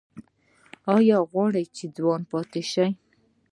[0.95, 2.89] ایا غواړئ چې ځوان پاتې شئ؟